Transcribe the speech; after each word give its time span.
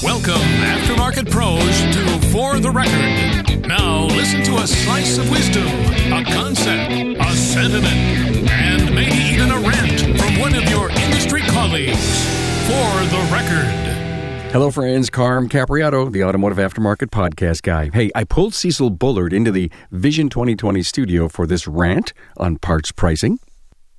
Welcome, 0.00 0.34
aftermarket 0.62 1.28
pros, 1.28 1.60
to 1.92 2.26
For 2.28 2.60
the 2.60 2.70
Record. 2.70 3.66
Now, 3.66 4.04
listen 4.04 4.44
to 4.44 4.58
a 4.58 4.66
slice 4.66 5.18
of 5.18 5.28
wisdom, 5.28 5.66
a 6.12 6.22
concept, 6.24 6.92
a 7.20 7.32
sentiment, 7.32 8.48
and 8.48 8.94
maybe 8.94 9.16
even 9.16 9.50
a 9.50 9.58
rant 9.58 10.00
from 10.16 10.38
one 10.38 10.54
of 10.54 10.62
your 10.70 10.88
industry 10.90 11.40
colleagues. 11.40 12.24
For 12.66 13.06
the 13.10 13.28
Record. 13.32 14.52
Hello, 14.52 14.70
friends. 14.70 15.10
Carm 15.10 15.48
Capriotto, 15.48 16.12
the 16.12 16.22
Automotive 16.22 16.58
Aftermarket 16.58 17.08
Podcast 17.10 17.62
guy. 17.62 17.90
Hey, 17.92 18.12
I 18.14 18.22
pulled 18.22 18.54
Cecil 18.54 18.90
Bullard 18.90 19.32
into 19.32 19.50
the 19.50 19.68
Vision 19.90 20.28
2020 20.28 20.80
studio 20.84 21.26
for 21.26 21.44
this 21.44 21.66
rant 21.66 22.12
on 22.36 22.56
parts 22.56 22.92
pricing. 22.92 23.40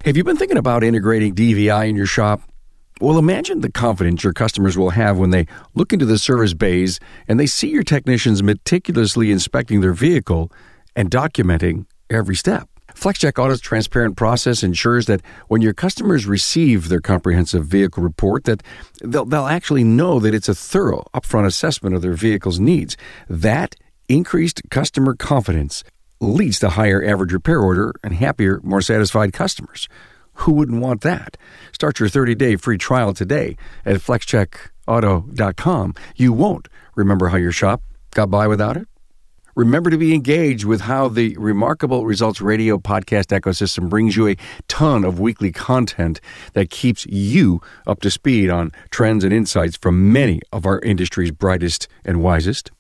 Have 0.06 0.16
you 0.16 0.24
been 0.24 0.38
thinking 0.38 0.58
about 0.58 0.82
integrating 0.82 1.36
DVI 1.36 1.90
in 1.90 1.98
your 1.98 2.06
shop? 2.06 2.49
Well, 3.02 3.18
imagine 3.18 3.62
the 3.62 3.72
confidence 3.72 4.26
your 4.26 4.34
customers 4.34 4.78
will 4.78 4.90
have 4.90 5.18
when 5.18 5.30
they 5.30 5.48
look 5.74 5.94
into 5.94 6.06
the 6.06 6.18
service 6.18 6.54
bays 6.54 7.00
and 7.30 7.40
they 7.40 7.46
see 7.46 7.70
your 7.70 7.84
technicians 7.84 8.44
meticulously 8.44 9.32
inspecting 9.32 9.80
their 9.80 9.94
vehicle 9.94 10.52
and 10.98 11.10
documenting 11.10 11.86
every 12.10 12.36
step. 12.36 12.68
FlexCheck 12.96 13.42
Auto's 13.42 13.62
transparent 13.62 14.18
process 14.18 14.64
ensures 14.64 15.06
that 15.06 15.22
when 15.48 15.62
your 15.62 15.74
customers 15.74 16.26
receive 16.26 16.90
their 16.90 17.00
comprehensive 17.00 17.66
vehicle 17.66 18.04
report 18.04 18.44
that 18.44 18.62
they'll, 19.02 19.24
they'll 19.24 19.48
actually 19.48 19.86
know 19.86 20.20
that 20.20 20.34
it's 20.34 20.50
a 20.50 20.56
thorough 20.56 21.06
upfront 21.14 21.46
assessment 21.46 21.96
of 21.96 22.02
their 22.02 22.16
vehicle's 22.16 22.60
needs. 22.60 22.98
That 23.30 23.76
increased 24.10 24.62
customer 24.70 25.16
confidence 25.16 25.86
leads 26.20 26.60
to 26.60 26.72
higher 26.72 27.02
average 27.02 27.32
repair 27.32 27.62
order 27.62 27.94
and 28.04 28.14
happier, 28.14 28.60
more 28.62 28.82
satisfied 28.82 29.32
customers. 29.32 29.88
Who 30.40 30.54
wouldn't 30.54 30.82
want 30.82 31.02
that? 31.02 31.38
Start 31.74 32.00
your 32.00 32.08
30-day 32.10 32.56
free 32.56 32.78
trial 32.78 33.14
today 33.14 33.58
at 33.86 33.98
flexcheckauto.com. 33.98 35.96
You 36.16 36.34
won't 36.34 36.68
remember 36.96 37.28
how 37.28 37.38
your 37.38 37.52
shop 37.52 37.82
got 38.12 38.30
by 38.30 38.48
without 38.48 38.78
it. 38.78 38.88
Remember 39.56 39.90
to 39.90 39.98
be 39.98 40.14
engaged 40.14 40.64
with 40.64 40.82
how 40.82 41.10
the 41.10 41.36
Remarkable 41.38 42.06
Results 42.06 42.40
Radio 42.40 42.78
podcast 42.78 43.38
ecosystem 43.38 43.90
brings 43.90 44.16
you 44.16 44.30
a 44.30 44.38
ton 44.70 45.04
of 45.04 45.20
weekly 45.20 45.52
content 45.52 46.22
that 46.54 46.70
keeps 46.70 47.06
you 47.08 47.60
up 47.86 48.00
to 48.02 48.10
speed 48.10 48.50
on 48.50 48.72
trends 48.92 49.26
and 49.26 49.34
insights 49.34 49.76
from 49.76 50.14
many 50.14 50.40
of 50.54 50.66
our 50.66 50.80
industry's 50.80 51.32
brightest 51.32 51.90
and 52.06 52.22
wisest. 52.24 52.72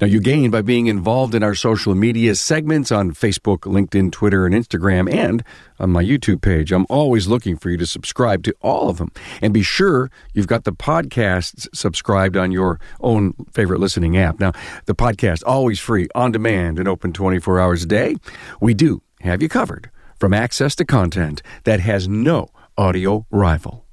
Now, 0.00 0.06
you 0.06 0.20
gain 0.20 0.50
by 0.50 0.62
being 0.62 0.86
involved 0.86 1.34
in 1.34 1.42
our 1.42 1.54
social 1.54 1.94
media 1.94 2.34
segments 2.34 2.92
on 2.92 3.12
Facebook, 3.12 3.60
LinkedIn, 3.60 4.12
Twitter, 4.12 4.46
and 4.46 4.54
Instagram, 4.54 5.12
and 5.12 5.42
on 5.78 5.90
my 5.90 6.02
YouTube 6.02 6.40
page. 6.40 6.72
I'm 6.72 6.86
always 6.88 7.28
looking 7.28 7.56
for 7.56 7.70
you 7.70 7.76
to 7.76 7.86
subscribe 7.86 8.42
to 8.44 8.54
all 8.60 8.88
of 8.88 8.98
them. 8.98 9.12
And 9.40 9.52
be 9.52 9.62
sure 9.62 10.10
you've 10.34 10.46
got 10.46 10.64
the 10.64 10.72
podcasts 10.72 11.68
subscribed 11.74 12.36
on 12.36 12.52
your 12.52 12.80
own 13.00 13.34
favorite 13.52 13.80
listening 13.80 14.16
app. 14.16 14.40
Now, 14.40 14.52
the 14.86 14.94
podcast 14.94 15.42
always 15.46 15.78
free, 15.78 16.08
on 16.14 16.32
demand, 16.32 16.78
and 16.78 16.88
open 16.88 17.12
24 17.12 17.60
hours 17.60 17.82
a 17.84 17.86
day. 17.86 18.16
We 18.60 18.74
do 18.74 19.02
have 19.20 19.42
you 19.42 19.48
covered 19.48 19.90
from 20.18 20.32
access 20.34 20.74
to 20.76 20.84
content 20.84 21.42
that 21.64 21.80
has 21.80 22.08
no 22.08 22.50
audio 22.76 23.26
rival. 23.30 23.85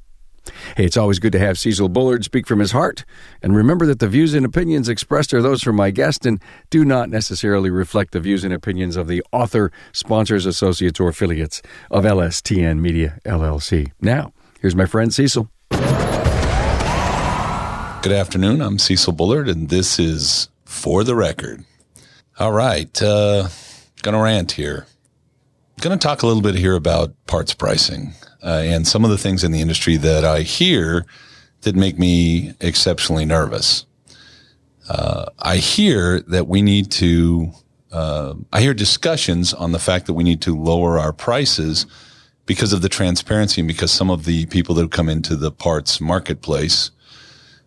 Hey, 0.76 0.86
it's 0.86 0.98
always 0.98 1.20
good 1.20 1.32
to 1.34 1.40
have 1.40 1.58
Cecil 1.58 1.90
Bullard 1.90 2.24
speak 2.24 2.48
from 2.48 2.60
his 2.60 2.72
heart. 2.72 3.06
And 3.42 3.56
remember 3.56 3.86
that 3.86 4.00
the 4.00 4.08
views 4.08 4.34
and 4.34 4.46
opinions 4.46 4.90
expressed 4.90 5.34
are 5.34 5.42
those 5.42 5.64
from 5.64 5.76
my 5.76 5.92
guest 5.92 6.26
and 6.26 6.42
do 6.70 6.84
not 6.84 7.10
necessarily 7.10 7.70
reflect 7.70 8.12
the 8.12 8.20
views 8.20 8.44
and 8.44 8.54
opinions 8.54 8.96
of 8.96 9.08
the 9.08 9.24
author, 9.32 9.72
sponsors, 9.92 10.46
associates, 10.46 11.00
or 11.00 11.10
affiliates 11.10 11.62
of 11.92 12.04
LSTN 12.04 12.80
Media 12.80 13.20
LLC. 13.26 13.92
Now, 14.02 14.34
here's 14.60 14.76
my 14.76 14.86
friend 14.86 15.14
Cecil. 15.14 15.50
Good 18.02 18.12
afternoon. 18.12 18.62
I'm 18.62 18.80
Cecil 18.80 19.14
Bullard, 19.14 19.48
and 19.48 19.70
this 19.70 19.98
is 19.98 20.50
For 20.66 21.06
the 21.06 21.16
Record. 21.16 21.64
All 22.38 22.52
right. 22.52 23.02
Uh, 23.02 23.48
gonna 24.02 24.22
rant 24.22 24.52
here. 24.52 24.88
Gonna 25.80 25.98
talk 25.98 26.22
a 26.22 26.28
little 26.28 26.42
bit 26.42 26.56
here 26.56 26.76
about 26.76 27.14
parts 27.28 27.54
pricing 27.54 28.14
uh, 28.44 28.62
and 28.64 28.88
some 28.88 29.04
of 29.04 29.12
the 29.12 29.18
things 29.18 29.44
in 29.44 29.52
the 29.52 29.62
industry 29.62 29.98
that 29.98 30.26
I 30.26 30.42
hear 30.42 31.06
that 31.62 31.76
make 31.76 31.98
me 31.98 32.54
exceptionally 32.60 33.26
nervous. 33.26 33.86
Uh, 34.90 35.26
I 35.40 35.58
hear 35.58 36.20
that 36.22 36.48
we 36.48 36.62
need 36.62 36.92
to, 36.92 37.52
uh, 37.92 38.34
I 38.52 38.62
hear 38.62 38.74
discussions 38.74 39.54
on 39.54 39.72
the 39.72 39.80
fact 39.80 40.08
that 40.08 40.14
we 40.14 40.24
need 40.24 40.42
to 40.42 40.56
lower 40.56 41.00
our 41.00 41.14
prices 41.14 41.86
because 42.46 42.74
of 42.74 42.82
the 42.82 42.90
transparency 42.90 43.62
and 43.62 43.68
because 43.68 43.92
some 43.92 44.10
of 44.10 44.26
the 44.26 44.46
people 44.48 44.76
that 44.76 44.92
come 44.92 45.08
into 45.08 45.36
the 45.38 45.52
parts 45.52 46.02
marketplace 46.02 46.92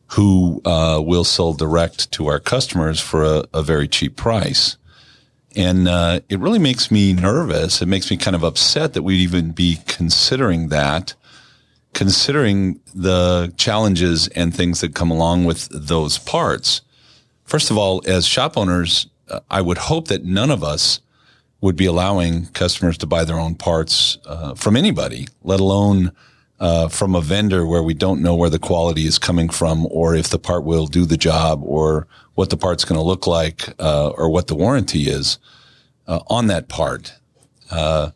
who 0.09 0.61
uh, 0.65 1.01
will 1.05 1.25
sell 1.25 1.55
direct 1.55 2.13
to 2.13 2.27
our 2.27 2.39
customers 2.39 3.01
for 3.01 3.25
a, 3.25 3.45
a 3.55 3.63
very 3.63 3.89
cheap 3.89 4.17
price. 4.17 4.77
And 5.57 5.89
uh, 5.89 6.21
it 6.29 6.39
really 6.39 6.59
makes 6.59 6.91
me 6.91 7.15
nervous. 7.15 7.81
It 7.81 7.87
makes 7.87 8.11
me 8.11 8.19
kind 8.19 8.37
of 8.37 8.45
upset 8.45 8.93
that 8.93 9.03
we'd 9.03 9.21
even 9.21 9.53
be 9.53 9.79
considering 9.87 10.69
that, 10.69 11.15
considering 11.95 12.79
the 12.95 13.53
challenges 13.57 14.29
and 14.29 14.55
things 14.55 14.83
that 14.83 14.95
come 14.95 15.11
along 15.11 15.47
with 15.47 15.69
those 15.73 16.19
parts. 16.19 16.83
First 17.45 17.71
of 17.71 17.79
all, 17.79 18.03
as 18.07 18.27
shop 18.27 18.59
owners, 18.59 19.07
uh, 19.31 19.41
I 19.51 19.63
would 19.63 19.79
hope 19.79 20.09
that 20.09 20.25
none 20.25 20.51
of 20.51 20.63
us 20.63 21.01
would 21.63 21.77
be 21.77 21.87
allowing 21.87 22.47
customers 22.49 22.99
to 22.99 23.07
buy 23.07 23.25
their 23.25 23.39
own 23.39 23.55
parts 23.55 24.19
uh, 24.27 24.55
from 24.55 24.77
anybody, 24.77 25.27
let 25.43 25.59
alone 25.59 26.13
uh, 26.59 26.89
from 26.89 27.15
a 27.15 27.21
vendor 27.21 27.67
where 27.67 27.83
we 27.83 27.95
don't 27.95 28.23
know 28.23 28.35
where 28.35 28.51
the 28.51 28.59
quality 28.59 29.07
is 29.07 29.19
coming 29.19 29.49
from 29.49 29.87
or 29.91 30.15
if 30.15 30.29
the 30.29 30.39
part 30.39 30.65
will 30.65 30.87
do 30.87 31.05
the 31.05 31.17
job 31.17 31.61
or 31.63 32.07
what 32.35 32.51
the 32.51 32.57
part's 32.57 32.85
going 32.85 32.99
to 32.99 33.05
look 33.05 33.27
like 33.27 33.69
uh, 33.79 34.09
or 34.11 34.31
what 34.31 34.47
the 34.47 34.55
warranty 34.55 35.09
is 35.09 35.39
uh, 36.07 36.21
on 36.29 36.47
that 36.47 36.69
part. 36.69 37.15
Uh, 37.71 38.11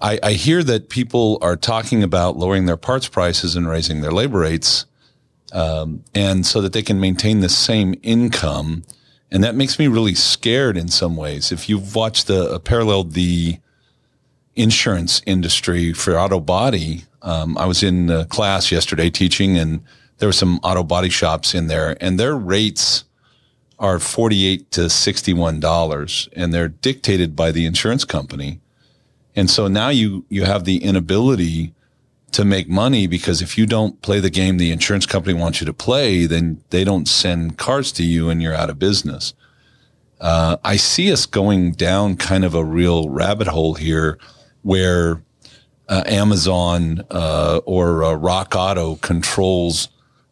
I, 0.00 0.18
I, 0.22 0.32
hear 0.32 0.62
that 0.62 0.88
people 0.88 1.38
are 1.42 1.56
talking 1.56 2.02
about 2.02 2.36
lowering 2.36 2.66
their 2.66 2.76
parts 2.76 3.08
prices 3.08 3.56
and 3.56 3.68
raising 3.68 4.00
their 4.00 4.12
labor 4.12 4.40
rates, 4.40 4.86
um, 5.52 6.04
and 6.14 6.44
so 6.44 6.60
that 6.62 6.72
they 6.72 6.82
can 6.82 7.00
maintain 7.00 7.40
the 7.40 7.48
same 7.48 7.94
income. 8.02 8.82
And 9.30 9.42
that 9.44 9.54
makes 9.54 9.78
me 9.78 9.88
really 9.88 10.14
scared 10.14 10.76
in 10.76 10.88
some 10.88 11.16
ways. 11.16 11.50
If 11.52 11.68
you've 11.68 11.94
watched 11.94 12.26
the 12.26 12.54
uh, 12.54 12.58
paralleled 12.58 13.12
the 13.12 13.58
insurance 14.56 15.22
industry 15.26 15.92
for 15.92 16.18
auto 16.18 16.40
body, 16.40 17.04
um, 17.22 17.56
I 17.58 17.66
was 17.66 17.82
in 17.82 18.10
a 18.10 18.24
class 18.24 18.72
yesterday 18.72 19.10
teaching, 19.10 19.56
and 19.56 19.84
there 20.18 20.28
were 20.28 20.32
some 20.32 20.58
auto 20.62 20.82
body 20.82 21.10
shops 21.10 21.54
in 21.54 21.66
there, 21.66 21.96
and 22.00 22.18
their 22.18 22.34
rates 22.34 23.04
are 23.78 23.98
48 23.98 24.70
to 24.72 24.88
61 24.88 25.60
dollars 25.60 26.28
and 26.32 26.52
they're 26.52 26.68
dictated 26.68 27.36
by 27.36 27.52
the 27.52 27.66
insurance 27.66 28.04
company. 28.04 28.60
And 29.34 29.50
so 29.50 29.68
now 29.68 29.90
you 29.90 30.24
you 30.28 30.44
have 30.44 30.64
the 30.64 30.82
inability 30.82 31.74
to 32.32 32.44
make 32.44 32.68
money 32.68 33.06
because 33.06 33.42
if 33.42 33.56
you 33.56 33.66
don't 33.66 34.00
play 34.02 34.20
the 34.20 34.30
game 34.30 34.56
the 34.56 34.72
insurance 34.72 35.06
company 35.06 35.38
wants 35.38 35.60
you 35.60 35.66
to 35.66 35.72
play 35.74 36.26
then 36.26 36.62
they 36.70 36.84
don't 36.84 37.06
send 37.06 37.58
cars 37.58 37.92
to 37.92 38.04
you 38.04 38.30
and 38.30 38.42
you're 38.42 38.54
out 38.54 38.70
of 38.70 38.78
business. 38.78 39.34
Uh, 40.18 40.56
i 40.64 40.76
see 40.76 41.12
us 41.12 41.26
going 41.26 41.72
down 41.72 42.16
kind 42.16 42.42
of 42.42 42.54
a 42.54 42.64
real 42.64 43.10
rabbit 43.10 43.48
hole 43.48 43.74
here 43.74 44.18
where 44.66 45.22
uh, 45.88 46.02
amazon 46.06 47.02
uh, 47.10 47.60
or 47.64 48.04
uh, 48.04 48.12
rock 48.14 48.54
auto 48.56 48.96
controls 48.96 49.88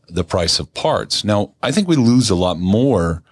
the 0.08 0.24
price 0.24 0.58
of 0.58 0.72
parts 0.74 1.24
now 1.24 1.52
i 1.62 1.70
think 1.70 1.88
we 1.88 1.96
lose 1.96 2.30
a 2.30 2.34
lot 2.34 2.58
more 2.58 3.22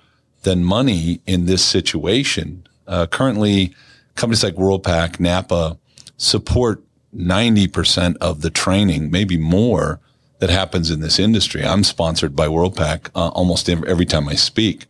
than 0.43 0.65
money 0.65 1.21
in 1.27 1.47
this 1.47 1.65
situation. 1.65 2.67
Uh, 2.87 3.07
currently, 3.07 3.75
companies 4.15 4.45
like 4.45 4.55
Worldpac, 4.55 5.19
Napa 5.19 5.79
support 6.17 6.83
90% 7.17 8.17
of 8.21 8.43
the 8.43 8.51
training, 8.51 9.11
maybe 9.11 9.37
more, 9.37 10.01
that 10.39 10.51
happens 10.51 10.91
in 10.91 11.01
this 11.01 11.19
industry. 11.19 11.65
I'm 11.65 11.85
sponsored 11.85 12.35
by 12.35 12.49
Worldpac 12.49 13.11
uh, 13.15 13.29
almost 13.29 13.69
every 13.69 14.07
time 14.07 14.29
I 14.29 14.35
speak. 14.35 14.87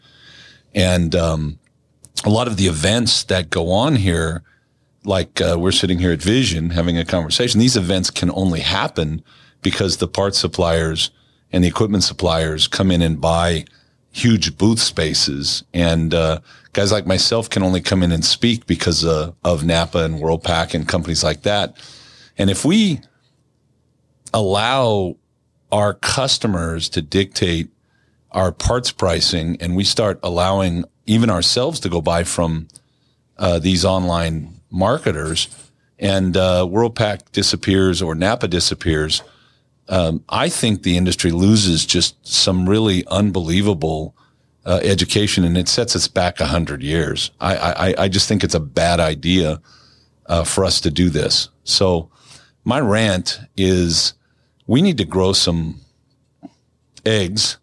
And 0.75 1.15
um, 1.15 1.59
a 2.25 2.31
lot 2.31 2.47
of 2.47 2.57
the 2.57 2.67
events 2.67 3.25
that 3.25 3.51
go 3.51 3.71
on 3.71 3.97
here, 3.97 4.43
like 5.05 5.41
uh, 5.41 5.57
we're 5.59 5.73
sitting 5.73 5.99
here 5.99 6.13
at 6.13 6.23
Vision 6.23 6.71
having 6.71 6.97
a 6.97 7.05
conversation, 7.05 7.61
these 7.61 7.77
events 7.77 8.11
can 8.11 8.31
only 8.31 8.61
happen 8.61 9.23
because 9.63 9.97
the 9.97 10.09
parts 10.09 10.39
suppliers 10.39 11.11
and 11.53 11.63
the 11.63 11.69
equipment 11.69 12.05
suppliers 12.05 12.69
come 12.69 12.91
in 12.91 13.03
and 13.03 13.21
buy– 13.21 13.65
huge 14.13 14.57
booth 14.59 14.79
spaces 14.79 15.65
and 15.73 16.13
uh, 16.13 16.39
guys 16.75 16.93
like 16.93 17.07
myself 17.07 17.49
can 17.49 17.63
only 17.63 17.81
come 17.81 18.03
in 18.03 18.13
and 18.13 18.25
speak 18.25 18.67
because 18.67 19.05
uh, 19.05 19.33
of 19.43 19.65
Napa 19.65 20.05
and 20.05 20.17
Worldpac 20.17 20.75
and 20.75 20.87
companies 20.87 21.25
like 21.25 21.43
that. 21.43 21.77
And 22.37 22.51
if 22.51 22.65
we 22.65 23.01
allow 24.35 25.17
our 25.73 25.95
customers 25.95 26.91
to 26.91 27.01
dictate 27.01 27.71
our 28.33 28.53
parts 28.53 28.93
pricing 28.93 29.57
and 29.61 29.75
we 29.75 29.85
start 29.85 30.21
allowing 30.23 30.85
even 31.07 31.31
ourselves 31.31 31.81
to 31.81 31.89
go 31.89 32.03
buy 32.03 32.23
from 32.23 32.69
uh, 33.39 33.59
these 33.59 33.85
online 33.85 34.61
marketers 34.73 35.49
and 35.99 36.37
uh, 36.37 36.67
Worldpac 36.69 37.31
disappears 37.31 38.03
or 38.03 38.15
Napa 38.15 38.49
disappears, 38.49 39.23
um, 39.89 40.25
I 40.29 40.49
think 40.49 40.83
the 40.83 40.97
industry 40.97 41.31
loses 41.31 41.87
just 41.87 42.27
some 42.27 42.69
really 42.69 43.07
unbelievable 43.07 44.17
uh, 44.65 44.81
education, 44.83 45.45
and 45.45 45.59
it 45.59 45.69
sets 45.69 45.95
us 45.95 46.09
back 46.09 46.41
a 46.41 46.47
hundred 46.47 46.83
years. 46.83 47.31
I, 47.41 47.57
I, 47.57 47.95
I 48.05 48.09
just 48.09 48.29
think 48.29 48.45
it's 48.45 48.55
a 48.55 48.61
bad 48.61 49.01
idea 49.01 49.61
uh, 50.27 50.45
for 50.45 50.65
us 50.65 50.81
to 50.83 50.91
do 50.91 51.11
this. 51.11 51.49
So 51.65 52.11
my 52.65 52.81
rant 52.81 53.41
is 53.57 54.15
we 54.67 54.81
need 54.81 54.99
to 54.99 55.05
grow 55.05 55.33
some 55.33 55.81
eggs 57.05 57.59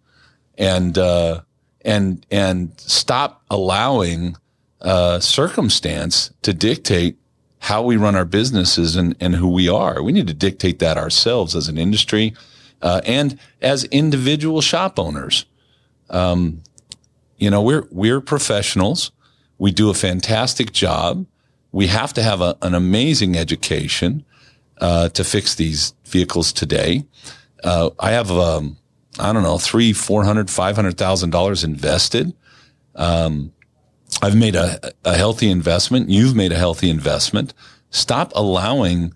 and 0.58 0.98
uh, 0.98 1.42
and 1.84 2.26
and 2.30 2.78
stop 2.80 3.44
allowing 3.50 4.36
uh, 4.82 5.20
circumstance 5.20 6.32
to 6.42 6.54
dictate 6.54 7.18
how 7.60 7.82
we 7.82 7.98
run 7.98 8.16
our 8.16 8.26
businesses 8.26 8.96
and, 8.96 9.16
and 9.20 9.36
who 9.36 9.50
we 9.50 9.68
are. 9.68 10.02
We 10.02 10.12
need 10.12 10.28
to 10.28 10.34
dictate 10.34 10.80
that 10.80 10.98
ourselves 10.98 11.56
as 11.56 11.68
an 11.68 11.78
industry 11.78 12.34
uh, 12.82 13.02
and 13.06 13.38
as 13.62 13.84
individual 13.86 14.62
shop 14.62 14.98
owners. 14.98 15.46
Um, 16.10 16.64
you 17.38 17.50
know, 17.50 17.62
we're 17.62 17.88
we're 17.92 18.22
professionals. 18.22 19.12
We 19.58 19.72
do 19.72 19.90
a 19.90 19.94
fantastic 19.94 20.72
job. 20.72 21.26
We 21.72 21.88
have 21.88 22.14
to 22.14 22.24
have 22.24 22.42
a, 22.42 22.58
an 22.62 22.74
amazing 22.74 23.36
education 23.36 24.26
uh, 24.80 25.10
to 25.10 25.24
fix 25.24 25.56
these 25.56 25.94
vehicles 26.06 26.54
today. 26.54 27.06
Uh, 27.64 27.90
I 28.00 28.12
have, 28.12 28.32
um, 28.32 28.78
I 29.20 29.34
don't 29.34 29.44
know, 29.44 29.58
three, 29.58 29.94
four 29.94 30.24
hundred, 30.24 30.50
five 30.50 30.76
hundred 30.76 30.98
thousand 30.98 31.32
dollars 31.32 31.64
invested. 31.64 32.34
Um, 32.96 33.52
I've 34.22 34.36
made 34.36 34.56
a, 34.56 34.92
a 35.06 35.16
healthy 35.16 35.50
investment. 35.50 36.10
You've 36.10 36.36
made 36.36 36.52
a 36.52 36.58
healthy 36.58 36.90
investment. 36.90 37.54
Stop 37.90 38.32
allowing 38.36 39.14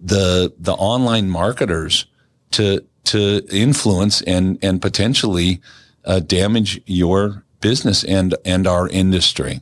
the 0.00 0.52
the 0.58 0.74
online 0.74 1.28
marketers 1.28 2.06
to 2.52 2.84
to 3.04 3.46
influence 3.50 4.22
and 4.22 4.58
and 4.62 4.80
potentially 4.80 5.60
uh, 6.04 6.20
damage 6.20 6.80
your 6.86 7.44
business 7.60 8.04
and 8.04 8.34
and 8.44 8.66
our 8.66 8.88
industry. 8.88 9.60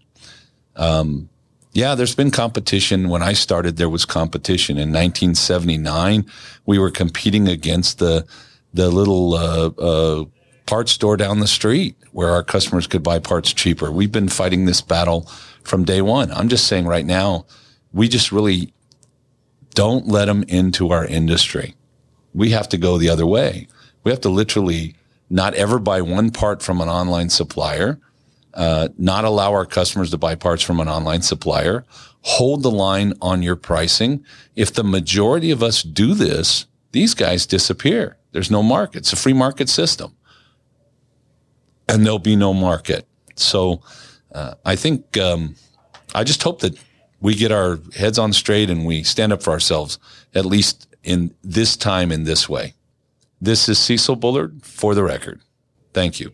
Um, 0.77 1.29
yeah, 1.73 1.95
there's 1.97 2.15
been 2.15 2.31
competition. 2.31 3.09
When 3.09 3.23
I 3.23 3.33
started, 3.33 3.77
there 3.77 3.89
was 3.89 4.05
competition. 4.05 4.77
In 4.77 4.91
1979, 4.91 6.25
we 6.67 6.79
were 6.79 6.91
competing 6.91 7.49
against 7.49 7.99
the 7.99 8.27
the 8.73 8.91
little 8.91 9.35
uh, 9.35 9.71
uh, 9.79 10.25
parts 10.67 10.93
store 10.93 11.17
down 11.17 11.41
the 11.41 11.47
street 11.47 11.97
where 12.13 12.31
our 12.31 12.43
customers 12.43 12.87
could 12.87 13.03
buy 13.03 13.19
parts 13.19 13.53
cheaper. 13.53 13.91
We've 13.91 14.13
been 14.13 14.29
fighting 14.29 14.65
this 14.65 14.81
battle 14.81 15.31
from 15.63 15.85
day 15.85 16.01
one. 16.01 16.31
I'm 16.33 16.49
just 16.49 16.67
saying 16.67 16.87
right 16.87 17.05
now, 17.05 17.47
we 17.93 18.09
just 18.09 18.33
really 18.33 18.73
don't 19.75 20.07
let 20.07 20.27
them 20.27 20.45
into 20.49 20.91
our 20.91 21.05
industry. 21.05 21.75
We 22.33 22.51
have 22.51 22.69
to 22.71 22.79
go 22.79 22.99
the 22.99 23.09
other 23.09 23.27
way. 23.27 23.69
We 24.05 24.11
have 24.11 24.21
to 24.23 24.29
literally 24.29 24.95
not 25.31 25.55
ever 25.55 25.79
buy 25.79 26.01
one 26.03 26.31
part 26.31 26.63
from 26.63 26.81
an 26.81 26.89
online 26.89 27.31
supplier, 27.31 27.99
uh, 28.55 28.89
not 28.99 29.25
allow 29.25 29.53
our 29.53 29.67
customers 29.67 30.11
to 30.11 30.19
buy 30.19 30.35
parts 30.35 30.63
from 30.63 30.81
an 30.81 30.89
online 30.89 31.23
supplier, 31.23 31.85
hold 32.23 32.63
the 32.63 32.71
line 32.71 33.15
on 33.21 33.43
your 33.43 33.57
pricing. 33.57 34.25
If 34.55 34.73
the 34.73 34.85
majority 34.85 35.51
of 35.51 35.63
us 35.63 35.83
do 35.83 36.15
this, 36.15 36.67
these 36.93 37.15
guys 37.15 37.47
disappear. 37.47 38.17
There's 38.33 38.51
no 38.51 38.63
market. 38.63 38.99
It's 38.99 39.13
a 39.13 39.17
free 39.17 39.33
market 39.33 39.69
system 39.69 40.15
and 41.89 42.05
there'll 42.05 42.19
be 42.19 42.37
no 42.37 42.55
market. 42.55 43.07
So 43.37 43.83
uh, 44.33 44.55
I 44.65 44.77
think 44.77 45.17
um, 45.17 45.57
I 46.15 46.25
just 46.25 46.43
hope 46.43 46.61
that 46.61 46.79
we 47.21 47.35
get 47.35 47.53
our 47.53 47.79
heads 47.97 48.19
on 48.19 48.33
straight 48.33 48.71
and 48.71 48.85
we 48.85 49.03
stand 49.03 49.33
up 49.33 49.43
for 49.43 49.51
ourselves, 49.51 49.99
at 50.35 50.45
least 50.45 50.89
in 51.03 51.35
this 51.43 51.77
time 51.77 52.13
in 52.13 52.25
this 52.25 52.49
way. 52.49 52.75
This 53.41 53.69
is 53.69 53.79
Cecil 53.79 54.17
Bullard 54.17 54.63
for 54.63 54.95
the 54.95 55.03
record. 55.03 55.41
Thank 55.93 56.21
you. 56.21 56.33